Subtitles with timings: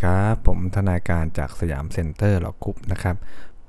[0.00, 3.16] ดีครับ ผมทนายการจาก Siam Center Law Group นะครับ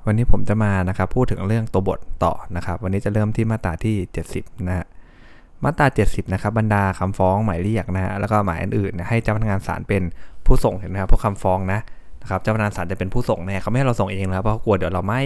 [0.06, 3.96] วันนี้ผมจะมานะครับพูดถึงเรื่องตัวบทต่อนะครับ วันนี้จะเริ่มที่มาตราที่
[4.32, 4.86] 70 นะฮะ
[5.64, 10.04] มาตรา 70 นะครับบรรดาคำฟ้องหมายเรียกนะฮะแล้วก็หมายอื่นๆให้เจ้าพนักงานศาลเป็น
[10.46, 11.80] ผู้ส่งเห็นไหมครับพวกคำฟ้องนะ
[12.22, 15.22] นะครับเจ้าพนักงานศาลจะเป็นผู้ส่งแน่เขาไม่ให้เราส่งเองนะครับเพราะกลัวเดี๋ยวเราไม่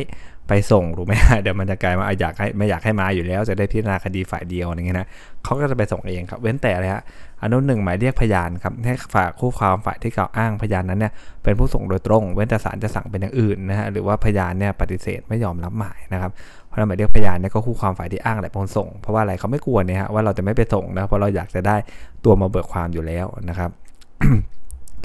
[0.48, 5.08] ไปส่งหรือไม่เดี๋ยวมันจะกลายมาอยากให้ไม่อยากให้มาอยู่แล้ว จะได้พิจารณาคดีฝ่ายเดียวอย่างเงี้ยนะ
[5.44, 7.04] เขาก็จะไปส่งเองครับ เว้นแต่เลยฮะ
[7.42, 11.12] อนุหนึ่งหมายเรียกพยานครับให้ฝากคู่ความฝ่ายที่กล่าวอ้างพยานนั้นเนี่ย
[11.44, 16.32] เป็นผู้ส่งโดยตรง เว้นแต่ศาลจะสั่งเป็นอย่างอื่นนะฮะหรือว่าพยานเนี่ยปฏิเสธไม่ยอมรับหมายนะครับ
[16.68, 21.76] เพราะนั้นหมายเรียกพยานเนี่ยก็คู่ความฝ่ายที่อ้างแหละเป็นคนส่ง เพราะว่าอะไรเขาไม่กลัวเนี่ยฮะว่าเราจะไม่ไปส่งนะเพราะเราอยากจะได้
[22.26, 23.70] ตัวมาเบิกความอยู่แล้วนะครับ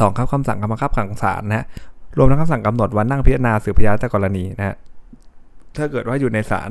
[0.01, 1.65] ต่อครับคำสั่งคำบังคับขังศาลนะฮะ
[2.19, 4.77] รวมทั้งคำสั่งกำหนดวันนั่งพิจารณาสืบพยานแต่กรณีนะฮะ
[5.77, 6.71] ถ้าเกิดว่าอยู่ในศาล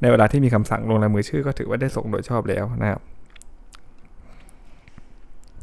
[0.00, 3.00] ในเวลาที่มีคำสั่งลงในมือชื่อก็ถือว่าได้ส่งโดยชอบแล้วนะครับ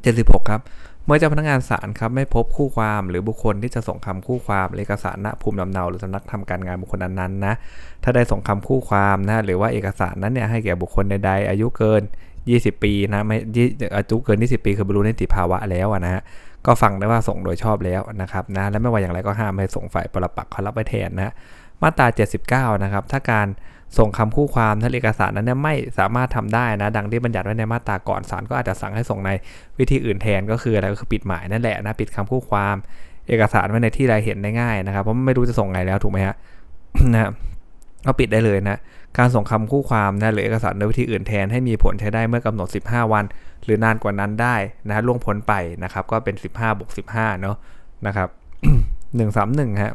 [0.05, 0.61] 76 ครับ
[1.05, 7.53] เมื่อเจ้าพนักงานศาลครับไม่พบคู่ความหรือบุคคลที่จะส่งคำคู่ความเอกสารณภูมิลำเนาหรือสำนักทำการงานบุคคลนั้นๆนะ
[8.03, 12.01] ถ้าได้ส่งคำคู่ความนะหรือว่าเอกสารนั้นเนี่ยให้แก่บุคคลใดๆอายุเกิน
[12.41, 13.37] 20 ปีนะไม่
[13.95, 16.21] อายุเกิน 20 ปีคือบรรลุนิติภาวะแล้วนะฮะ
[16.65, 21.33] ก็ฟังได้ว่าส่งโดยชอบแล้วนะครับนะและไม่ว่าอย่างไรก็ห้ามให้ส่งฝ่ายปรปักษ์เขารับไว้แทนนะ
[21.81, 23.47] มาตรา 79 นะครับถ้าการ
[23.97, 29.29] ส่งคำคู่ความถ้าเอกสารนั้นเนี่ยไม่สามารถทำได้นะ ดังที่บัญญัติไว้ในมาตราก่อนศาลก็อาจจะสั่งให้ส่งใน
[29.79, 32.75] วิธีอื่นแทนก็คืออะไรก็คือปิดหมายนั่นแหละนะปิดคำคู่ความ
[33.27, 36.35] เอกสารไว้ในที่ใดเห็นได้ง่ายนะครับเพราะไม่รู้จะส่งไงแล้วถูกไหมฮะ
[37.13, 37.31] นะ
[38.05, 38.77] ก็ปิดได้เลยนะ
[39.17, 43.25] การส่งคำคู่ความนะหรือเอกสารในวิธีอื่นแทนให้มีผลใช้ได้เมื่อกำหนด 15 วัน
[43.63, 44.55] หรือนานกว่านั้นได้
[44.87, 47.55] นะล่วงพ้นไปนะครับ ก็เป็น 15บวก15 เนาะ
[48.07, 48.29] นะครับ
[49.05, 49.93] 131ฮะ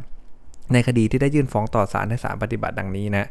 [0.72, 3.24] ในคดีที่ได้ยื่นฟ้องต่อศาลให้ศาลปฏิบัติดังนี้นะ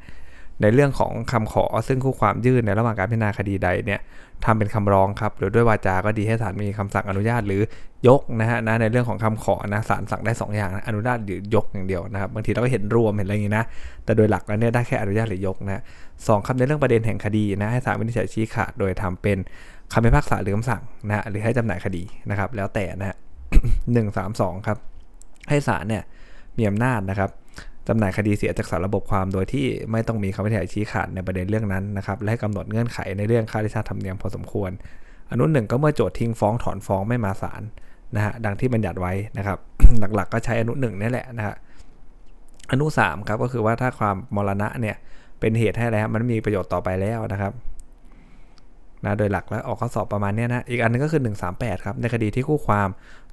[0.61, 3.99] ในเรื่องของคำขอซึ่งคู่ความยื่นในระหว่างการพิจารณาคดีใดเนี่ย
[4.45, 7.61] ทำเป็นคำร้องครับหรือด้วยวาจาก็ดีให้ศาลมีคำสั่งอนุญาตหรือ
[8.07, 13.65] ยกนะฮะนะในเรื่องของคำขอนะศาลสั่งได้ 2 อย่างนะอนุญาตหรือยกอย่างเดียวนะครับบางทีเราก็เห็นรวมเห็นอะไรอย่างนี้นะ
[14.05, 15.81] แต่โดยหลักแล้วเนี่ยได้แค่อนุญาตหรือยกนะ
[16.27, 19.37] สองคำในเรื่องประเด็นแห่งคดีนะให้ศาลวินิจฉัยชี้ขาดโดยทำเป็น
[19.93, 23.17] คำพิพากษาหรือคำสั่งนะหรือให้จำหน่ายคดีนะครับแล้วแต่นะฮะ
[23.93, 24.77] หนึ่งสามสองครับ
[25.49, 26.03] ให้ศาลเนี่ย
[26.57, 27.29] มีอำนาจนะครับ
[27.87, 34.71] จำหน่ายคดีเสียจากสารระบบความโดยที่ไม่ต้องมีคำวินิจฉัยชี้ขาดในประเด็นเรื่องนั้นนะครับและกำหนดเงื่อนไขในเรื่องค่าราชาธรรมเนียมพอสมควร
[35.31, 37.61] อนุหนึ่งก็เมื่อโจทย์ทิ้งฟ้องถอนฟ้องไม่มาศาล
[38.15, 39.57] นะฮะดังที่บัญญัติไว้นะครับ
[40.15, 41.55] หลักๆ ก็ใช้อนุหนึ่งนี่แหละนะฮะ
[42.71, 44.95] อนุ3ครับก็คือว่าถ้าความมรณะเนี่ย
[45.39, 47.53] เป็นเหตุให้แล้วมันมีประโยชน์ต่อไปแล้วนะครับ
[49.05, 51.21] นะโดยหลักแล้วออกข้อสอบประมาณนี้นะอีกอันนึงก็คือ
[51.53, 52.89] 138 ครับในคดีที่คู่ความ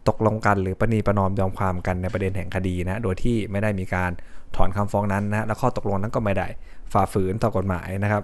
[0.08, 4.10] ตกลงกันหรือประนีประนอมยอมความกันในประเด็นแห่งคดีนะโดยที่ไม่ได้มีการ
[4.56, 6.48] ถอนคำฟ้องนั้นนะและข้อตกลงนั้นก็ไม่ได้
[6.92, 8.22] ฝ่าฝืนต่อกฎหมายนะครับ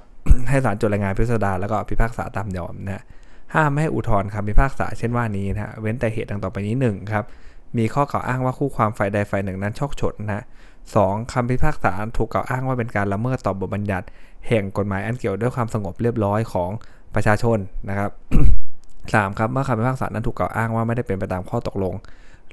[0.49, 3.03] ให้ศาลจดรายงานพิสดารแล้วก็พิพากษาตามยอมนะ
[3.55, 7.25] ห้ามไม่ให้อุทธรณ์คำพิพากษาเช่นว่านี้นะเว้นแต่เหตุดังต่อไปนี้1ครับ
[7.79, 10.45] มีข้อกล่าวอ้างว่าคู่ความฝ่ายใดฝ่ายหนึ่งนั้นชกฉนนะ
[10.95, 14.07] สองคำพิพากษาถูกกล่าวอ้างว่าเป็นการละเมิดต่อบทบัญญัติ
[14.49, 16.71] แห่งกฎหมายอันเกี่ยวด้วยความสงบเรียบร้อยของ
[17.17, 17.59] ประชาชน
[17.91, 18.11] นะครับ
[18.75, 19.39] 3.
[19.39, 21.95] ครับเมื่อคำพิพากษานั้นถูกกล่าวอ้างว่าไม่ได้เป็นไปตามข้อตกลง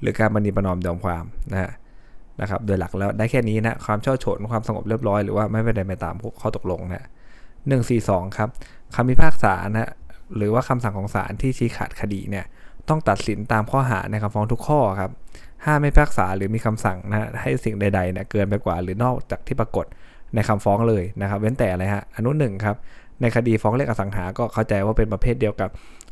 [0.02, 1.72] หรือการบันดีประนอมยอมความนะฮะ
[2.42, 7.08] นะครับโดยหลักแล้วได้แค่นี้นะความช่าโฉนความสงบเรียบร้อยหรือว่าไม่เป็นไปตามข้อตกลงนะ
[7.68, 8.50] หนึ่งสี่สองครับ
[8.96, 9.90] คำพิพากษานะ
[10.38, 12.46] หรือว่าคำสั่งของศาลที่ชี้ขาดคดีเนี่ย
[12.90, 15.12] ต้องตัดสินตามข้อหาในคำฟ้องทุกข้อครับ
[15.66, 19.86] ห้ามไม่พิพากษาหรือมีคำสั่งนะให้สิ่งใดๆเนี่ยเกินไปกว่าหรือนอกจากที่ปรากฏ
[20.36, 22.76] ในคำฟ้องเลยนะครับ เว้นแต่อะไรฮะอนุหนึ่งครับ
[23.22, 25.70] ในคดีฟ้องเรียกอสังหา ก็เข้าใจว่าเป็นประเภทเดียวกับ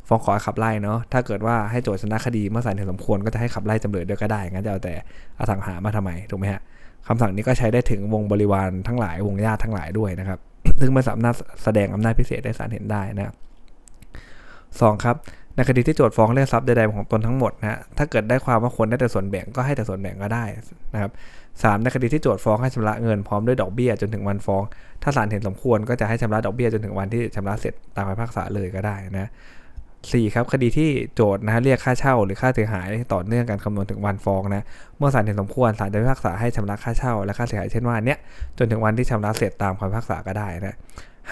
[0.07, 4.93] ฟ้องขอขับไล่เนาะถ้าเกิดว่าให้โจทย์ชนะคดีเมื่อสารเห็นสมควรก็จะให้ขับไล่จำเลยด้วยก็ได้งั้นจะเอาแต่
[5.39, 6.61] อสังหามาทำไมถูกไหมฮะ
[7.07, 10.39] คำสั่งนี้ก็ใช้ได้ถึงวงบริวารทั้งหลายวงญาติทั้งหลายด้วยนะครับ
[10.79, 13.33] ซึ่งไม่สามารถแสดงอำนาจพิเศษได้ศาลเห็นได้นะ
[14.81, 15.15] สองครับ
[15.55, 20.43] ในคดีที่โจทย์ฟ้องเรียกทรัพย์ใดๆของตนทั้งหมดนะถ้าเกิดได้ความว่าควรได้แต่ส่วนแบ่งก็ให้แต่ส่วนแบ่งก็ได้
[20.93, 21.11] นะครับ
[21.63, 24.63] สามในคดีที่โจทย์ฟ้องให้ชำระเงินพร้อมด้วยดอกเบี้ยจนถึงวันฟ้อง
[25.03, 29.29] ถ้าศาลเห็นสมควรก็จะให้ชำระดอกเบี้ยจนถึงวันที่ชำระเสร็จตามคำพิพากษาเลยก็ได้นะ
[30.11, 34.63] สี่ครับคดีที่โจทย์นะเรียกค่าเช่าหรือค่าเสียหายต่อเนื่องกันคำนวณถึงวันฟ้องนะ
[34.97, 38.19] เมื่อศาลเห็นสมควรศาลจะพิพากษาให้ชำระค่าเช่าและค่าเสียหายเช่นว่าเนี้ย
[38.57, 40.75] จนถึงวันที่ชำระเสร็จตามคำพิพากษาก็ได้นะ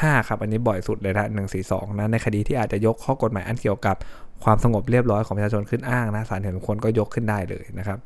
[0.02, 3.96] ห้าครับอันนี้บ่อยสุดเลยนะหนึ่งสี่สองนะในคดีที่อาจจะยกข้อกฎหมายอันเกี่ยวกับ
[4.44, 8.00] ความสงบเรียบร้อยของประชาชนขึ้นอ้างนะศาลเห็นสมควรก็ยกขึ้นได้เลยนะครับ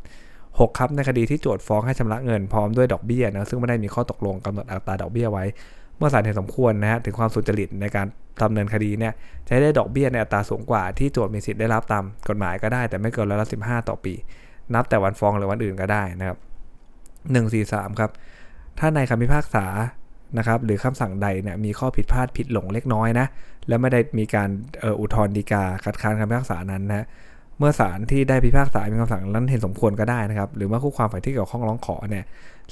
[0.59, 5.45] 6ครับในคดีที่โจทย์ฟ้องให้ชำระเงินพร้อมด้วยดอกเบี้ยนะซึ่งไม่ได้มีข้อตกลงกำหนดอัตราดอกเบี้ยไว้
[5.97, 8.07] เมื่อศาลเห็นสมควรนะฮะถึงความสุจริตในการ
[8.43, 9.13] ดำเนินคดีเนี่ย
[9.47, 14.13] จะได้ดอกเบี้ยในอัตราสูงกว่าที่โจทย์มีสิทธิ์ได้รับตามกฎหมายก็ได้ แต่ไม่เกินร้อยละสิบห้าต่อปี
[14.73, 16.37] นับแต่วันฟ้องหรือวันอื่นก็ได้นะครับ
[17.31, 18.11] หนึ่งสี่สามครับ
[18.79, 19.65] ถ้าในคำพิพากษา
[20.37, 23.27] นะครับหรือคำสั่งใดเนี่ยมีข้อผิดพลาดผิดหลงเล็กน้อยนะ
[23.67, 24.49] แล้วไม่ได้มีการ
[24.99, 27.05] อุทธรณ์ฎีกาคัดค้านคำพิพากษานั้นนะ
[27.61, 32.25] เมื่อศาลที่ได้พิพากษามีคำสั่งนั้นเห็นสมควรก็ได้นะครับ หรือว่าคู่ความฝ่ายที่เกี่ยวข้องร้องขอเนี่ย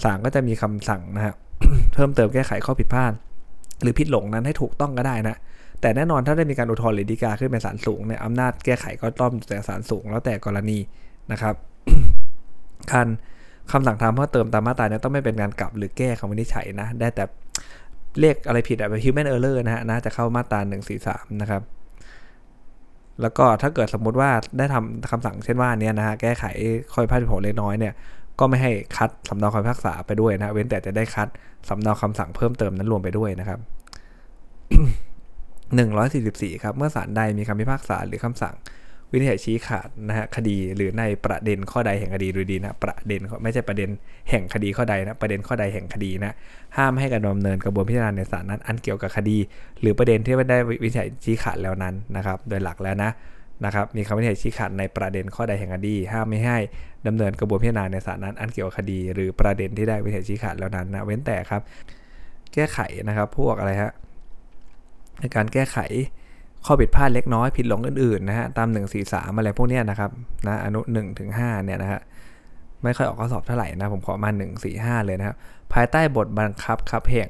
[0.04, 1.34] ศาลก็จะมีคำสั่งนะฮะ
[1.94, 3.14] เพิ่มเติมแก้ไขข้อผิดพลาด
[3.82, 5.36] หรือผิดหลงนั้นให้ถูกต้องก็ได้นะ
[5.82, 10.80] แต่แน่นอนถ้าได้มีการอุทธรณ์หรือฎีกาขึ้นเป็นศาลสูงเนี่ยอำนาจแก้ไขก็ต้องแต่ศาลสูง แล้วแต่กรณี
[11.32, 11.56] นะครับ
[12.92, 13.08] การ
[13.72, 17.24] คำสั่งทำเพิ่มเติมตามมาตราเนี่ยต้องไม่เป็นการกลับหรือแก้คำวินิจฉัยนะ ได้แต่
[18.20, 20.60] เรียกอะไรผิดอะเป็น human error นะฮะนะจะเข้ามาตรา
[21.02, 21.62] 143 นะครับ
[23.22, 26.44] แล้วก็ถ้าเกิดสมมุติว่าได้ทำคำสั่งเช่นว่านี้นะฮะแก้ไข
[26.92, 27.94] ข้อพิพาทผิดผลเล็กน้อยเนี่ย
[28.40, 31.28] ก็ไม่ให้คัดสำเนาคำพิพากษาไปด้วยนะเว้นแต่จะได้คัด
[31.70, 33.60] สำเนาคำสั่งเพิ่มเติมนั้นรวมไปด้วยนะครับ
[35.76, 38.56] 144 ครับ เมื่อศาลใดมีคำพิพากษาหรือคำสั่ง
[39.12, 43.90] วินิจฉัยชี้ขาดนะฮะคดีหรือในประเด็นข้อใดแห่งคดีดูดีนะประเด็นไม่ใช่ประเด็น
[44.30, 46.34] แห่งคดีข้อใดนะประเด็นข้อใดแห่งคดีนะ
[46.78, 49.38] ห้ามให้การดำเนินกระบวนพิจารณาในศาลนั้น อันเกี่ยวกับคดี
[49.82, 53.12] หรือประเด็นที่ไม่ได้วินิจฉัยชี้ขาดแล้วนั้นนะครับ โดยหลักแล้วนะ
[53.66, 56.58] นะครับมีคำวินิจฉัยชี้ขาดในประเด็นข้อใดแห่งคดี ห้ามไม่ให้
[57.08, 61.62] ดำเนินกระบวนพิจารณาในศาลนั้น อันเกี่ยวกับคดี หรือประเด็นที่ได้วินิจฉัยชี้ขาดแล้วนั้นนะเว้นแต่ครับ
[62.54, 63.92] แก้ไขนะครับพวกอะไรฮะ
[65.20, 65.78] ในการแก้ไข
[66.66, 68.68] ข้อผิดพลาดเล็กน้อยผิดหลงอื่นๆนะฮะตาม
[69.04, 70.12] 143อะไรพวกนี้นะครับ
[70.48, 72.00] นะอนุ1ถึง5เนี่ยนะฮะ
[72.84, 74.30] ไม่ค่อยออกข้อสอบเท่าไหร่นะผมขอมา
[74.70, 75.36] 145 เลยนะครับ
[75.74, 77.30] ภายใต้บทบังคับครับแห่ง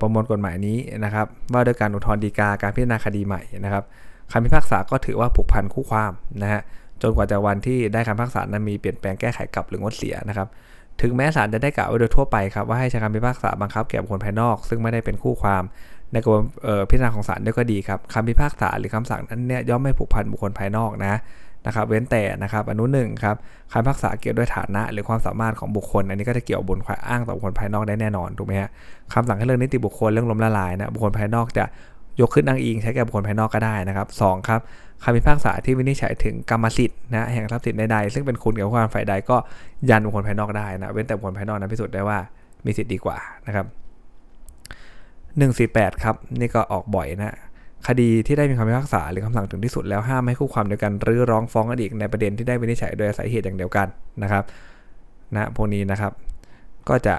[0.00, 3.84] ประมวลกฎหมายนี้นะครับ ว่าโดยการอุทธรณ์ฎีกาการพิจารณาคดีใหม่นะครับ
[4.32, 6.12] คำพิพากษาก็ถือว่าผูกพันคู่ความ
[6.42, 6.60] นะฮะ
[7.02, 10.48] จนกว่าจะวันที่ได้คำพิพากษานั้นมีเปลี่ยนแปลงแก้ไขกลับหรืองดเสียนะครับ
[11.02, 15.62] ถึงแม้ศาลจะได้กล่าวไว้โดยทั่วไปครับว่าให้ใช้คำพิพากษาบังคับแก่บุคคลภายนอก ซึ่งไม่ได้เป็นคู่ความ
[16.12, 16.42] ในกระบวน
[16.90, 21.14] พิจารณาของศาลด้วยก็ดีครับคำพิพากษาหรือคำสั่งนั้นเนี่ยย่อมไม่ผูกพันบุคคลภายนอกนะ
[21.66, 23.36] นะครับเว้นแต่นะครับอนุหนึ่งครับ
[23.72, 28.70] คำพิพากษาเกี่ยวด้วยฐานะ หรือความสามารถของบุคคล อันนี้ก็จะเกี่ยวบนอ้างต่อบุคคลภายนอกได้แน่นอนถูกไหมฮะ
[29.14, 31.64] คำสั่งให้เรื่องนิติบุคคลเรื่องล้มละลายนะบุคคลภายนอกจะ
[32.20, 34.60] ยกขึ้นอ้างอิงใช้แก่บุคคลภายนอกก็ได้นะครับสครับ
[35.02, 39.36] คำพิพากษาที่วินิจฉัยถึงกรรมสิทธิ์นะแห่งทรัพย์สินใดๆซึ่งเป็นคุณกับความฝ่ายใดก็
[39.90, 42.18] ยันบุคคลภายนอกได้นะเว้นแต่บุคคลภายนอกนั้นพิสูจน์ได้ว่า
[42.66, 43.66] มีสิทธิ์ดีกว่านะครับ
[45.40, 47.36] 148 ครับ นี่ก็ออกบ่อยนะ
[47.86, 53.86] คดีที่ได้มีคำพิพากษาหรือคำสั่งถึงที่สุดแล้วห้ามให้คู่ความเดียวกันรื้อร้องฟ้องอดีตในประเด็นที่ได้วินิจฉัยโดยสาเหตุอย่างเดียวกัน
[54.22, 54.44] นะครับ
[55.34, 56.12] นะพวกนี้นะครับ
[56.88, 57.14] ก็จะ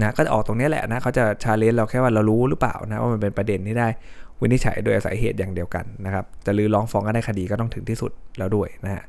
[0.00, 3.88] นะก็จะออกตรงนี้แหละนะเขาจะชาเลนจ์เราแค่ว่าเรารู้หรือเปล่านะว่ามันเป็นประเด็นที่ได้
[4.40, 9.04] วินิจฉัยโดยสาเหตุอย่างเดียวกันนะครับจะรื้อร้องฟ้องก็ได้คดีก็ต้องถึงที่สุดแล้วด้วยนะฮะ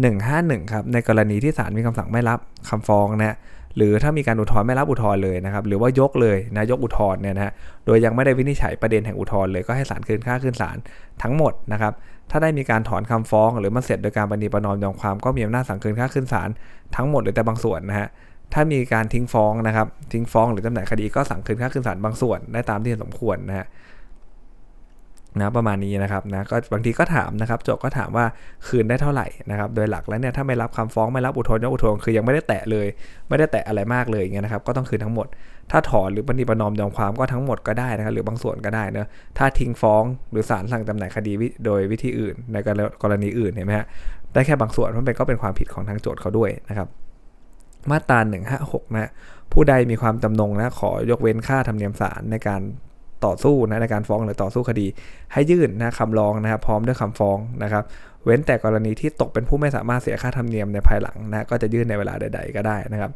[0.00, 2.38] หนึ่งห้าหนึ่งครับในกรณีที่ศาลมีคำสั่งไม่รับ
[2.68, 3.36] คำฟ้องนะ
[3.76, 7.52] หรือถ้ามีการอุทธรณ์ไม่รับอุทธรณ์เลยนะครับหรือว่ายกเลยนะยกอุทธรณ์เนี่ยนะฮะ
[7.86, 10.76] โดยยังไม่ได้วินิจฉัยประเด็นแห่งอุทธรณ์เลยก็ให้ศาลคืนค่าขึ้นศาล
[11.22, 11.92] ทั้งหมดนะครับ
[12.30, 16.48] ถ้าได้มีการถอนคำฟ้อง หรือมันเสร็จโดยการปฏิประนอมยอมความก็มีอำนาจสั่งคืนค่าขึ้นศาล
[16.96, 18.08] ทั้งหมดหรือแต่บางส่วนนะฮะ
[18.52, 23.66] ถ้ามีการทิ้งฟ้องนะครับทิ้งฟ้องหรือจำหน่ายคดีก็สั่งคืนค่าขึ้นศาลบางส่วนได้ตามที่สมควรนะฮะ
[25.38, 28.24] นะประมาณนี้นะครับนะก็บางทีก็ถามนะครับโจก็ถามว่า
[28.66, 32.86] คืนได้เท่าไหร่นะครับโดยหลักแล้วเนี่ยถ้าไม่รับคำฟ้องไม่รับอุทธรณ์ยกอุทธรณ์คือยังไม่ได้แตะเลย
[33.28, 35.26] ไม่ได้แตะอะไรมากเลยอย่างเงี้ยนะครับก็ต้องคืนทั้งหมด
[35.70, 39.08] ถ้าถอนหรือปฏิบัตินอมยอมความก็ทั้งหมดก็ได้นะครับหรือบางส่วนก็ได้นะ
[39.38, 41.32] ถ้าทิ้งฟ้องหรือศาลสั่งจำหน่ายคดี
[41.66, 42.56] โดยวิธีอื่น ใน
[43.02, 43.86] กรณีอื่นเห็นไหมฮะ
[44.32, 46.88] ได้แค่บางส่วนมันเป็นก็เป็นความผิดของทางโจทย์เขาด้วยนะครับ
[47.90, 48.18] มาตรา
[48.58, 49.10] 156นะ
[49.52, 52.60] ผู้ใดมีความจำนงนะขอยกเว้นค่าธรรมเนียมศาลในการ
[53.26, 54.86] ต่อสู้นะในการฟ้องหรือต่อสู้คดี
[55.32, 57.84] ให้ยื่นนะคำร้องนะครับพร้อมด้วยคำฟ้องนะครับ
[58.24, 63.10] เว้นแต่กรณีที่ตกเป็นผู้ไม่สามารถเสียค่าธรรมเนียมในภายหลังนะก็จะยื่นในเวลาใด ๆ ก็ได้นะครับ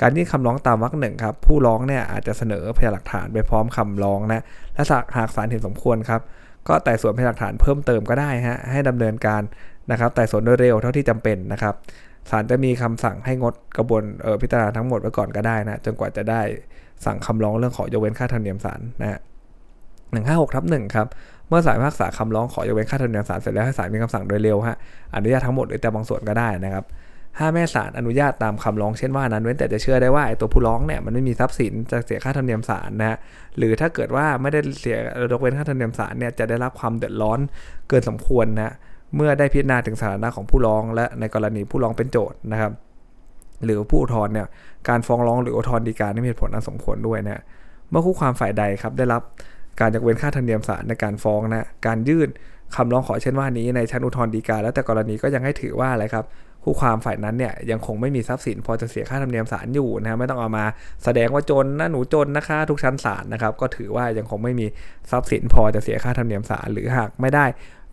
[0.00, 4.42] การยื่นคำร้องตามวรรคหนึ่งครับผู้ร้องเนี่ยอาจจะเสนอพยานหลักฐานไปพร้อมคำร้องนะ
[4.74, 4.82] และ
[5.16, 6.20] หากศาลเห็นสมควรครับ
[6.68, 9.42] ก็ไต่สวนพยานหลักฐานเพิ่มเติมก็ได้ฮะให้ดำเนินการ
[9.90, 11.74] นะครับไต่สวนโดยเร็วเท่าที่จำเป็นนะครับ
[12.30, 14.02] ศาลจะมีคำสั่งให้งดกระบวน
[14.42, 16.42] พิจารณาทั้งหมดไว้ก่อนก็ได้นะจนกว่าจะได้
[17.04, 19.20] สั่งคำร้องเรื่องขอยกเว้นค่าธรรมเนียมศาลนะฮะ
[20.14, 21.06] 156ทับ1ครับ
[21.48, 24.76] เมื่อสายพิพากษาคำร้องขอยกเว้นค่าธรรมเนียมศาลเสร็จแล้วให้ศาลมีคำสั่งโดยเร็วฮะ
[25.14, 26.84] อนุญาตทั้งหมดหรือแต่บางส่วนก็ได้นะครับ
[27.38, 33.16] ถ้าแม่ศาลอนุญาตตามคำร้องเช่นว่านั้นเว้นแต่จะเชื่อได้ว่าไอ้ตัวผู้ร้องเนี่ยมันไม่มีทรัพย์สินจะเสียค่าธรรมเนียมศาลนะฮะ
[33.56, 34.96] หรือถ้าเกิดว่าไม่ได้เสีย
[35.32, 37.38] ยกเว้นค่าธรรมเนียมศาลเนี่ยจะได้รับความเดือดร้อน
[37.88, 38.72] เกินสมควรนะ
[39.16, 42.72] เมื่อได้พิจารณาถึงสถานะของผู้ร้อง และในกรณีผู้ร้องเป็นโจทย์นะครับ
[43.64, 44.46] หรือผู้อุทธรณ์เนี่ย
[44.88, 47.42] การฟ้องร้องหรืออุทธรณ์ฎีกาไม่มีผลอันสมควรด้วยนะ
[47.90, 49.22] เมื่อคู่ความฝ่ายใดครับได้รับ
[49.80, 52.28] การยกเว้นค่าธรรมเนียมศาลในการฟ้องนะการยื่น
[52.76, 56.24] คำร้องขอเช่นว่านี้ในชั้นอุทธรณ์ฎีกาแล้วแต่กรณีก็ยังให้ถือว่าอะไรครับ
[56.62, 60.64] คู่ความฝ่ายนั้นเนี่ยยังคงไม่มีทรัพย์สิน พอจะเสียค่าธรรมเนียมศาลอยู่นะไม่ต้องเอามา
[61.04, 64.66] แสดงว่าจนนะหนูจนนะคะทุกชั้นศาลนะครับก็ถือว่ายังคงไม่มี
[65.10, 67.44] ทรัพย์สิน พอจะเสียค่าธรรมเนียมศาลหรือหากไม่ได้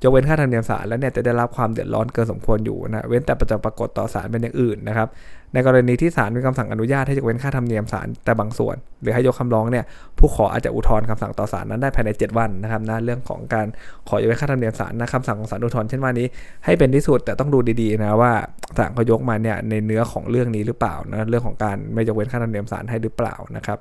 [0.04, 5.08] ยกเว้นค่าธรรมเนียมศาลแล้วเนี่ยจะได้รับความเดือดร้อนเกินสมควรอยู่นะเว้นแต่ประจะปรากฏต่อศาลเป็นอย่างอื่นนะครับ
[5.54, 9.86] ในกรณีที่ศาลมีคำสั่งอนุญาตให้ยกเว้นค่าธรรมเนียมศาลแต่บางส่วน หรือให้ยกคำร้องเนี่ย
[10.18, 13.68] ผู้ขออาจจะอุทธรณ์คำสั่งต่อศาลนั้นได้ภายใน 7 วันนะครับนะเรื่องของการ
[14.08, 16.28] ขอยกเว้นค่าธรรมเนียมศาลนะคำสั่งของศาลอุทธรณ์เช่นว่านี้
[16.66, 18.32] ให้เป็นที่สุดแต่ต้องดูดีๆนะว่า
[18.78, 23.80] ศาลเขายกมาเนี่ยในเนื้อของเรื่องนี้หรือเปล่านะเรื่องของการไม่ยกเว้นค่าธรรมเนียมศาลให้หรือเปล่านะครับ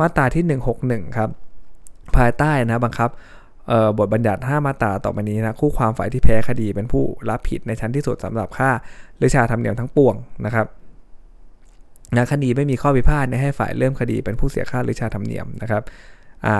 [0.00, 0.44] มาตราที่
[0.80, 1.30] 161 ครับ
[2.16, 3.10] ภายใต้นะบังคับ
[3.98, 8.70] บทบัญญัติ 5 มาตราต่อไปนี้นะคู่ความฝ่ายที่แพ้คดีเป็นผู้รับผิดในชั้นที่สุดสำหรับค่า
[9.18, 10.14] หรือชาธรรมเนียมทั้งปวง
[10.46, 10.66] นะครับ
[12.16, 15.82] นะคดีไม่มีข้อพิพาทให้ฝ่ายเริ่มคดีเป็นผู้เสียค่าหรือชาธรรมเนียมนะครับ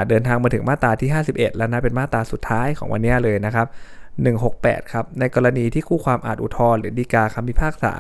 [0.09, 3.67] เดินทางมาถึงมาตราที่ 51 แล้วนะเป็นมาตราสุดท้ายของวันนี้เลยนะครับ
[4.31, 7.93] 168 ครับ ในกรณีที่คู่ความอาจอุทธรณ์หรือฎีกาคำพิพากษา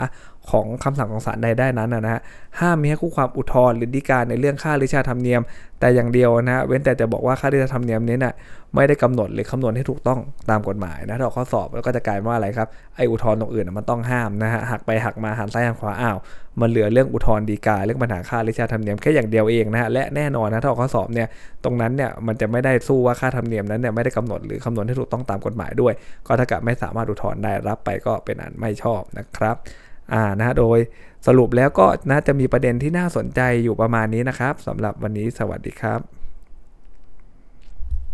[0.50, 2.20] ของคำสั่งของศาลใดได้นั้นนะฮะ
[2.60, 5.40] ห้ามมีให้คู่ความอุทธรณ์หรือฎีกาในเรื่องค่าหรือชาธรรมเนียม
[5.80, 8.34] แต่อย่างเดียวนะฮะเว้นแต่จะบอกว่าค่าหรือชาธรรมเนียมนี้นะ่ะ
[8.74, 16.16] ไม่ได้กำหนดหรือคำนวณให้ถูกต้องตามกฎหมายนะถ้าข้อสอบแล้วก็จะกลายว่าอะไรครับไออุทธรณ์ตรงอื่นมันต้องห้ามนะฮะหักไปหักมาหันซ้ายหันขวาอ้าว
[16.60, 21.28] มันเหลือเรื่องอุทธรณ์ฎีกาเรื่องปัญหาค่าหรือชาธรรมเนียมแค่อย่างเดียวเองนะฮะและแน่นอนนะถ้าข้อสอบเนี่ย
[21.64, 25.92] ตรงนั้นเนี่ยมันจะไม่ได้สู้ว่าค่าธรรมเนียมนั้นเนี่ยไม่ได้กำหนดหรือคำนวณให้ถูกต้องตามกฎหมายด้วย
[26.26, 29.56] ก็ถ้าเกิดไม่สามารถอุทธรณ์ได้รับไปก็เป็นอันไม่ชอบนะครับ
[30.12, 30.78] อ่านะโดย
[31.26, 36.25] สรุปแล้วก็น่าจะมีประเด็นที่น่าสนใจอยู่ประมาณนี้นะครับสำหรับวันนี้สวัสดีครับ